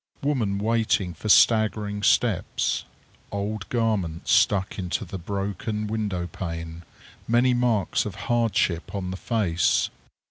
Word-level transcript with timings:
Woman 0.23 0.57
waiting 0.57 1.13
for 1.13 1.29
staggering 1.29 2.01
steps. 2.01 2.85
Old 3.31 3.69
garments 3.69 4.31
stuck 4.31 4.79
into 4.79 5.05
the 5.05 5.19
broken 5.19 5.85
window 5.85 6.25
pane. 6.25 6.81
Many 7.27 7.53
marks 7.53 8.03
of 8.07 8.15
hardship 8.25 8.95
on 8.95 9.11
the 9.11 9.17
face. 9.17 9.91